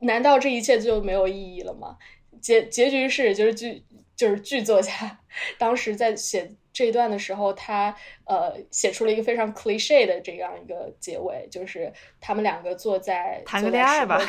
[0.00, 1.96] 难道这一切就没有意义了吗？
[2.42, 3.82] 结结局是，就是剧
[4.16, 5.18] 就是剧作家
[5.58, 6.54] 当时在写。
[6.74, 14.20] 这一段的时候，他呃写出了一个非常 cliche 的这样一个结尾，就是他们两个坐在谈个恋爱吧。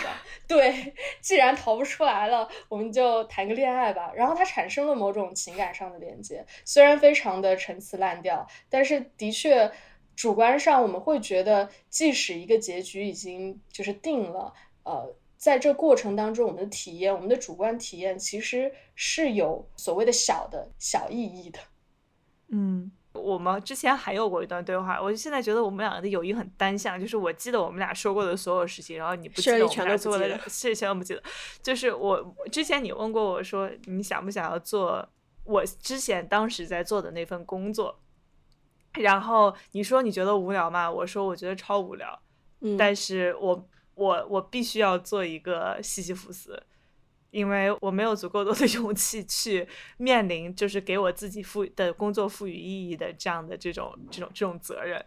[0.48, 4.12] 对， 既然逃不出来了，我们就谈个恋爱吧。
[4.15, 9.71] 然后他产生了某种情感上的连接，虽然非常的陈词滥调，但是的确
[10.15, 15.15] 主观上我们会觉得，即使一个结局已经就是定了，呃，
[15.46, 21.60] 在这过程当中，我们的体验，我们的主观体验其实是有所谓的小的小意义的。
[22.48, 31.22] 嗯，我们之前还有过一段对话，我现在觉得我们两个的友谊很单向，就是我记得我们俩说过的所有事情，然后你不记得我们俩做的事情都不记得。
[31.62, 35.08] 就是我之前你问过我说你想不想要做
[35.44, 38.00] 我之前当时在做的那份工作，
[38.94, 40.92] 然后你说你觉得无聊吗？
[40.92, 42.20] 我说我觉得超无聊，
[42.80, 46.62] 但是我我我必须要做一个西西弗斯。
[47.32, 55.06] 因为我没有足够多的 勇气去面临，就是给我自己赋的工作赋予意义的这样的这种这种这种责任。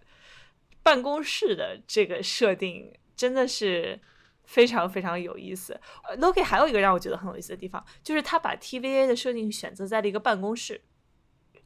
[0.83, 3.98] 办公室的这个设定真的是
[4.44, 5.81] 非常非常有意思。
[6.18, 10.83] Loki 还有一个让我觉得很有意思的地方，就是他把 TVA 的设定选择在了一个办公室，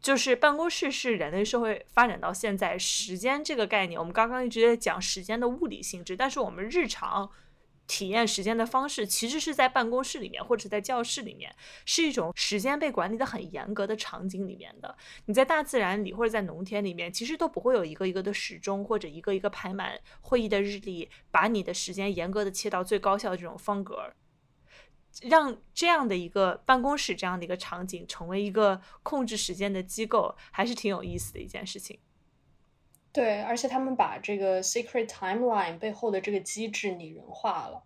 [0.03, 3.99] 就是办公室是人类社会发展到现在时间这个概念。
[3.99, 7.31] 我们刚刚一直在讲时间的物理性质，但是我们日常。
[7.88, 14.97] 体验时间的方式其实是在办公室里面，或者在教室里面，是一种时间被管理的很严格的场景里面的。
[15.27, 24.11] 你在大自然里或者在农田里面，其实都不会有一个一个的时钟或者一个一个排满会议的日历，把你的时间严格的切到最高效的这种方格，
[25.20, 31.98] 让这样的一个办公室这样的一个场景成为一个控制时间的机构，还是挺有意思的一件事情。
[33.12, 37.83] 对，而且他们把这个 secret timeline 背后的这个机制拟人化了。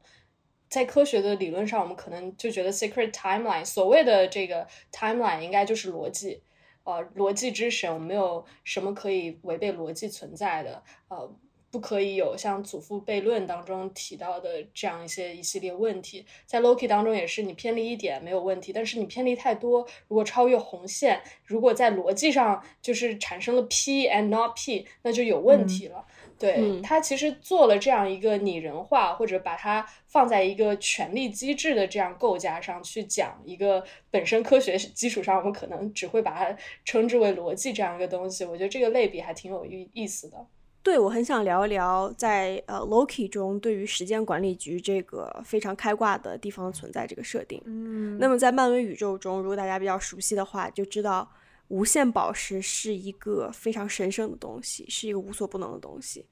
[0.68, 6.42] 在科学的理论上，我们可能就觉得 secret timeline 所谓的这个 timeline 应该就是逻辑，
[6.84, 11.36] 呃，逻辑之神，我们没有什么可以违背逻辑存在的，呃。
[11.76, 26.02] 不可以有像祖父悖论当中提到的这样一些一系列问题，在 Loki 当中也是，你偏离一点没有问题，但是你偏离太多，如果超越红线，如果在逻辑上就是产生了 P and not P，那就有问题了。
[26.38, 38.46] 对他其实做了这样一个拟人化，或者把它放在一个权力机制的这样构架上去讲一个本身科学基础上，我们可能只会把它称之为逻辑这样一个东西。
[38.46, 40.46] 我觉得这个类比还挺有意意思的。
[40.86, 47.60] 对，我很想聊一聊在呃 Loki 中对于时间管理局这个非常开挂的地方存在这个设定。
[47.64, 51.28] 嗯，那么在漫威宇宙中，如果大家比较熟悉的话，就知道
[51.66, 56.24] 无限宝石是一个非常神圣的东西，是一个无所不能的东西。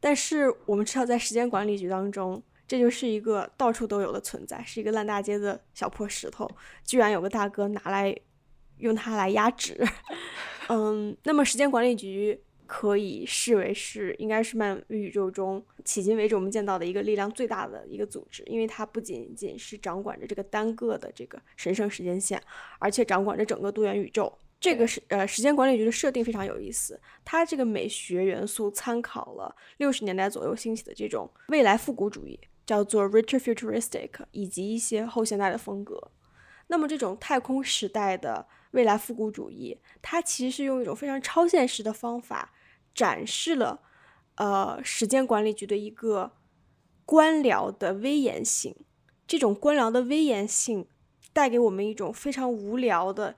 [0.00, 6.46] 但是我们知道，在时间管理局当中，这就是一个到处都有的存在，是一个烂大街的小破石头，
[6.84, 8.14] 居然有个大哥拿来
[8.76, 9.82] 用它来压纸。
[10.68, 12.38] 嗯，那么时间管理局。
[12.66, 22.42] 可以视为是，应该是漫威宇宙中迄今为止我们见到的一个力量最大的一个组织，因为它不仅仅是掌管着这个单个的这个神圣时间线，
[22.78, 36.10] 而且掌管着整个多元宇宙，这个是呃时间管理局的设定非常有意思，它这个美学元素参考了六十年代左右兴起的这种未来复古主义，叫做 retrofuturistic，以及一些后现代的风格。
[36.68, 42.52] 那么这种太空时代的未来复古主义，它其实是用一种非常超现实的方法
[42.94, 43.80] 展示了
[44.34, 46.32] 呃时间管理局的一个
[47.04, 48.76] 官僚的威严性。
[49.26, 50.86] 这种官僚的威严性
[51.32, 53.36] 带给我们一种非常无聊的。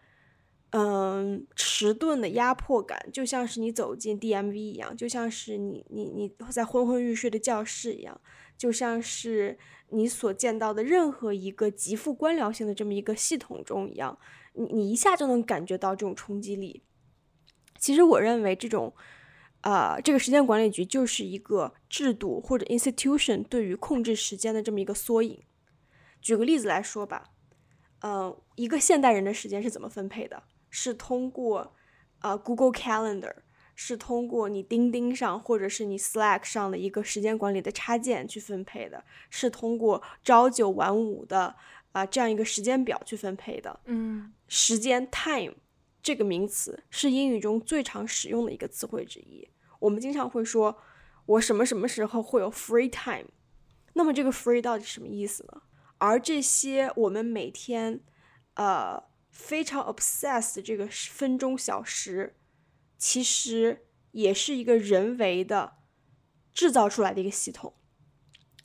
[0.70, 8.20] 嗯，迟钝的压迫感，就像是你走进 DMV 一样，就像是你你你在昏昏欲睡的教室一样，
[8.58, 9.56] 就像是
[9.90, 14.18] 你所见到的任何一个极富官僚性的这么一个系统中一样，
[14.56, 16.82] 你你一下就能感觉到这种冲击力。
[17.78, 18.94] 其实我认为这种，
[19.60, 25.42] 啊，这个时间管理局就是一个制度或者 institution 对于控制时间的这么一个缩影。
[26.20, 27.30] 举个例子来说吧，
[28.00, 30.42] 嗯，一个现代人的时间是怎么分配的？
[30.70, 31.74] 是通过，
[32.20, 33.34] 呃，Google Calendar，
[33.74, 41.54] 是通过你钉钉上或者是你 Slack 上的一个时间管理的插件去分配的，是通过朝九晚五的
[41.92, 43.80] 啊这样一个时间表去分配的。
[43.84, 45.54] 嗯，时间 time
[46.02, 49.48] 这个名词是英语中最常使用的一个词汇之一。
[49.80, 50.78] 我们经常会说，
[51.26, 53.28] 我什么什么时候会有 free time？
[53.94, 55.62] 那么这个 free 到底什么意思呢？
[55.98, 58.00] 而这些我们每天，
[58.54, 59.04] 呃。
[59.36, 62.38] 非常 obsessed 这个分钟小时，
[62.96, 65.74] 其实也是一个人为的
[66.54, 67.74] 制造出来的一个系统。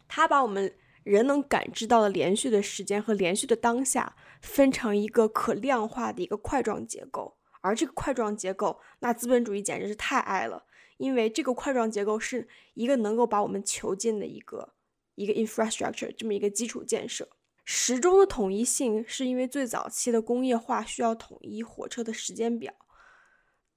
[0.08, 0.74] 它把我们
[1.04, 7.38] 人能感知到的连续的时间和连续的当下分成一个可量化的一个块状结构。
[7.62, 10.66] 而这个块状结构，那资本主义简直是太爱了，
[10.98, 14.74] 因为这个块状结构是一个能够把我们囚禁的一个
[15.16, 17.30] 一个 infrastructure 这么一个基础建设。
[17.64, 22.74] 时钟的统一性是因为最早期的工业化需要统一火车的时间表。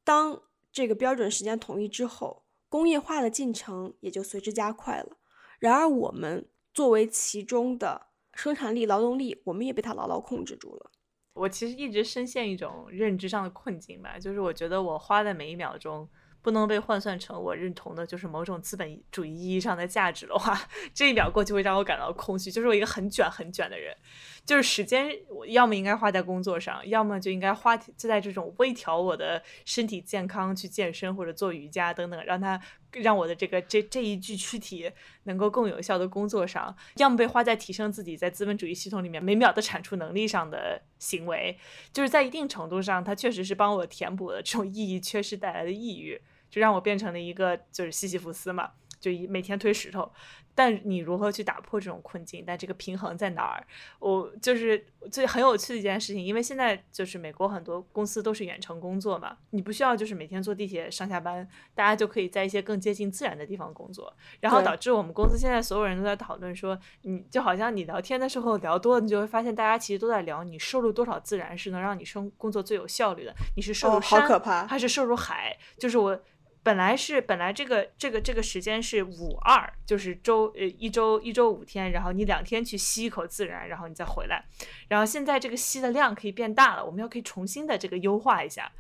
[0.03, 0.41] 当
[0.73, 5.19] 这个标准时间统一之后，工业化的进程也就随之加快了。
[5.59, 10.91] 然而，我们作为其中的生产力、劳动力，我们也被它牢牢控制住了。
[11.33, 16.07] 我其实一直深陷一种认知上的困境吧，就是我觉得我花的每一秒钟。
[16.43, 20.55] 不能被换算成我认同的，就是某种资本主义意义上的价值的话，
[20.93, 22.51] 这一秒过去会让我感到空虚。
[22.51, 23.97] 就是我一个很卷、很卷的人，
[24.45, 32.61] 就是时间，我要么应该花在工作上，要么就应该花就在这种微调我的身体健康、去健身或者做瑜伽等等，让它
[32.93, 34.91] 让我的这个这这一具躯体
[35.23, 41.59] 能够更有效的工作上，要么被花在提升自己在资本主义系统里面每秒的产出能力上的行为。
[41.93, 46.21] 就是在一定程度上，它确实是帮我填补了这种意义缺失带来的抑郁。
[46.51, 48.71] 就让我变成了一个就是西西弗斯嘛，
[49.01, 50.13] 就一每天推石头。
[50.55, 52.45] 但你如何去打破这种困境？
[52.47, 53.67] 但这个平衡在哪儿？
[53.99, 64.15] 我就是最很有趣的一件事情，因为现在就是美国很多公司都是远程工作嘛，你不需要就是每天坐地铁上下班，大家就可以在一些更接近自然的地方工作。
[64.41, 73.35] 然后导致我们公司现在所有人都在讨论说，你就好像你聊天的时候聊多了，你就会发现大家其实都在聊你摄入多少自然是能让你生工作最有效率的。
[73.57, 74.29] 你是摄入山
[74.69, 75.57] 还是摄入海？
[75.79, 76.21] 就是我。
[76.65, 84.43] 本来是本来这个这个这个时间是五二，就是周呃一周一周五天，然后你两天去吸一口自然，然后你再回来，
[84.89, 88.73] 然后现在这个吸的量可以变大了，我们要可以重新的这个优化一下，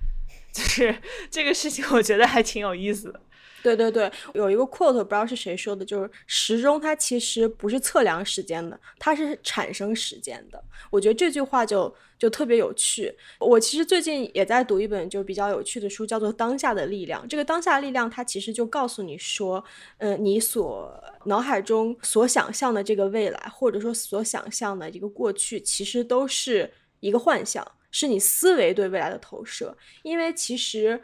[0.51, 0.99] 就是
[1.31, 3.21] 这个事情我觉得还挺有意思的。
[3.65, 10.63] 对对对，有一个 quote 不知道是谁说的，就是时钟它其实不是测量时间的，它是产生时间的。
[10.91, 13.17] 我觉得这句话就就特别有趣。
[13.41, 17.25] 我其实最近也在读一本就比较有趣的书，叫做《当下的力量》。
[17.27, 19.65] 这个当下力量它其实就告诉你说，
[19.97, 29.75] 嗯，你所脑海中所想象的这个未来，或者说所想象的一个过去，其实都是一个幻象，是你思维对未来的投射。
[30.03, 31.01] 因为其实。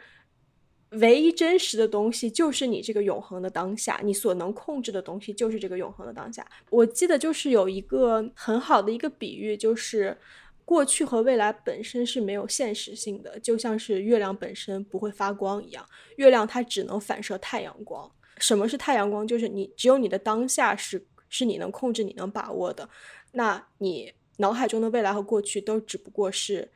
[0.91, 6.45] 唯一真实的东西就是你这个永恒的当下，你所能控制的东西就是这个永恒的当下。
[6.69, 10.17] 我记得就是有一个很好的一个比喻，就是
[10.65, 15.85] 过去和未来本身是没有现实性的，就像是月亮本身不会发光一样，
[16.17, 18.11] 月亮它只能反射太阳光。
[18.37, 19.25] 什么是太阳光？
[19.25, 22.89] 就是你只有你的当下是是你能控制、你能把握的，
[23.31, 26.69] 那你脑海中的未来和过去都只不过是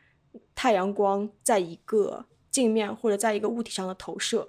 [0.56, 2.26] 太阳光在一个。
[2.56, 4.48] 镜面或者在一个物体上的投射，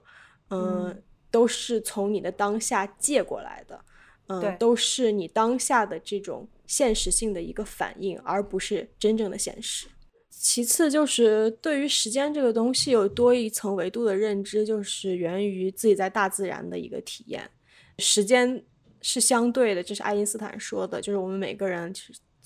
[0.50, 3.80] 嗯，都是从你的当下借过来的，
[4.28, 9.88] 嗯，都是你当下的这种现实性的一个反应，而不是真正的现实。
[10.30, 17.50] 其次就是对于时间这个东西有多一层维度的认知，就是源于自己在大自然的一个体验。
[17.98, 18.62] 时间
[19.02, 21.92] 是相对的，这是爱因斯坦说的，就是我们每个人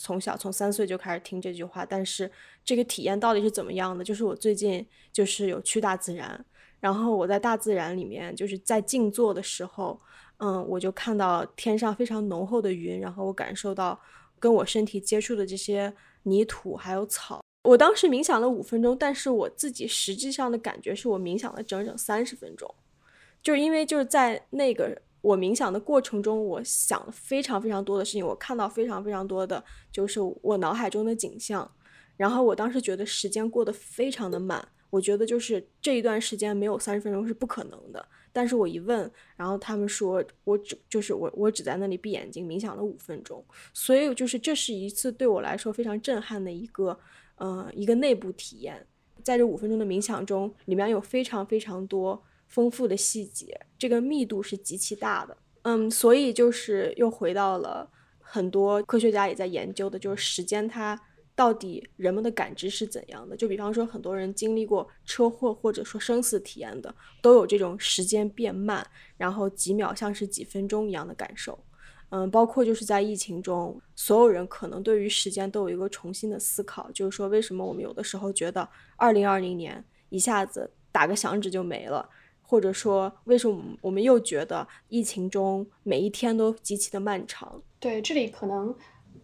[0.00, 2.30] 从小从三岁就开始听这句话，但是
[2.64, 4.02] 这个体验到底是怎么样的？
[4.02, 6.42] 就是我最近就是有去大自然，
[6.80, 10.00] 然后我在大自然里面就是在静坐的时候，
[10.38, 14.00] 嗯，我就看到天上非常浓厚的云，然后我感受到
[14.38, 15.92] 跟我身体接触的这些
[16.22, 17.40] 泥土还有草。
[17.64, 22.74] 我当时冥想了五分钟，但是我自己实际上的感觉是我冥想了整整三十分钟，
[23.42, 29.62] 就是因为就是在那个我冥想的过程中，我想了非常非常多的事情，我看到非常非常多的
[29.92, 31.70] 就是我脑海中的景象，
[32.16, 38.04] 然后我当时觉得时间过得非常的慢，我觉得就是这一段时间没有三十分钟是不可能的。
[38.32, 43.44] 但是我一问，然后他们说我只就是我我只在那里闭眼睛冥想了五分钟，
[43.74, 46.98] 所以就是这是一次对我来说非常震撼的一个。
[47.36, 48.86] 呃，一个内部体验，
[49.22, 55.34] 在这五分钟的冥想中，里面有非常非常多丰富的细节，这个密度是极其大的。
[55.62, 61.00] 嗯，所以就是又回到了很多科学家也在研究的，就是时间它
[61.34, 63.36] 到底人们的感知是怎样的。
[63.36, 68.86] 就比方说，很多人经历过车祸或者说生死体验的，都有这种时间变慢，
[69.16, 71.58] 然后几秒像是几分钟一样的感受。
[72.12, 82.08] 嗯，包括就是在疫情中，所有人可能对于时间都有一个重新的思考，就是说为什么我们有的时候觉得二零二零年一下子打个响指就没了，
[82.50, 87.62] 或者说为什么我们又觉得疫情中每一天都极其的漫长？
[87.78, 88.74] 对，这里可能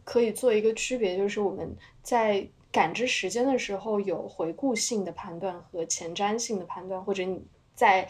[0.05, 8.09] 可以做一个区别，就是我们在感知时间的时候有回顾性的判断和前瞻性的判断，或者你在。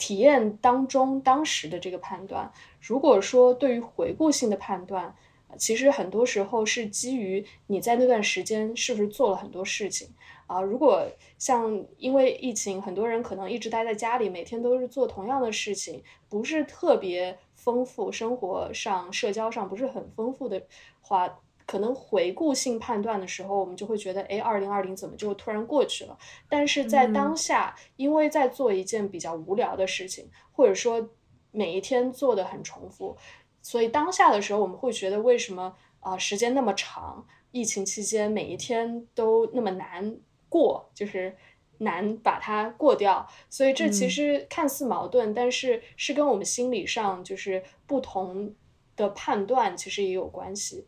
[0.00, 2.48] 体验当中当时的这个判断，
[2.80, 5.12] 如果说对于回顾性的判断，
[5.56, 10.08] 其实很多时候是基于你在那段时间是不是做了很多事情
[10.48, 10.60] 啊。
[10.60, 11.06] 如果
[11.38, 20.60] 像因为疫情，很多人可能一直待在家里，每天都是做同样的事情，不是特别丰富，生活上、社交上不是很丰富的
[21.00, 21.38] 话。
[21.70, 26.16] 可能回顾性判断的时候，我们就会觉得，哎，二零二零怎么就突然过去了？
[26.48, 31.10] 但是在当下，因为在做一件比较无聊的事情，或者说
[31.50, 33.14] 每一天做的很重复，
[33.60, 37.26] 所以当下的时候，我们会觉得为什么啊时间那么长？
[37.50, 40.16] 疫情期间每一天都那么难
[40.48, 41.36] 过，就是
[41.78, 43.26] 难把它过掉。
[43.48, 48.54] 所以这其实看似矛盾，但是是跟我们心理上就是不同
[48.96, 50.86] 的判断其实也有关系。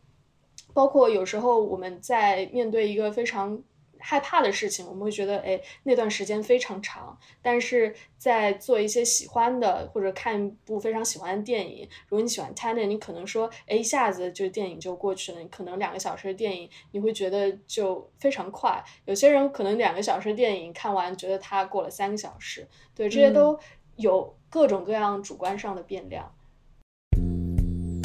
[0.73, 3.61] 包括有时候我们在面对一个非常
[4.01, 7.17] 害怕的事情，我们会觉得，哎，那段时间非常长。
[7.41, 15.39] 但是在做一些喜欢的或者看一部非常喜欢的电影，如果你喜欢 Tenet，你可能说，哎，一下子就电影就过去了。
[15.39, 18.83] 你可能两个小时的电影，你会觉得就非常快。
[19.05, 22.67] 有些人可能两个小时电影看完，觉得它过了三个小时。
[22.95, 23.57] 对，这些都
[23.95, 26.33] 有各种各样主观上的变量。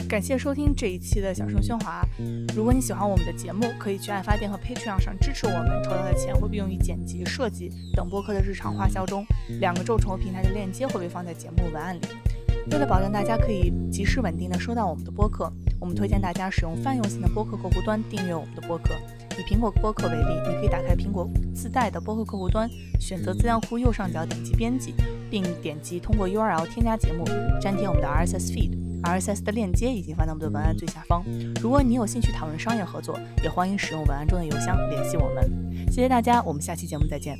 [0.08, 2.06] 感谢收听这一期的小声喧哗。
[2.54, 9.26] 如果你喜欢我们的节目，可以去爱发电和 Patreon 上支持我们，筹到的钱会被用于剪辑、设计等播客的日常花销中。
[9.60, 12.00] 两个众筹平台的链接会被放在节目文案里。
[12.70, 18.94] 为了保证大家可以及时稳定的收到我们的播客，我们推荐大家使用泛用型的播客客户端订阅我们的播客。
[19.38, 24.94] 以苹果播客为例，你可以打开苹果自带的播客客户端，选择资料库右上角点击编辑，
[25.30, 27.24] 并点击通过 URL 添加节目，
[27.60, 28.85] 粘贴我们的 RSS feed。
[29.06, 31.24] RSS 的链接已经放在我们的文案最下方。
[31.62, 35.48] 如果你有兴趣讨论商业合作，也欢迎使用文案中的邮箱联系我们。
[35.92, 37.38] 谢谢大家，我们下期节目再见。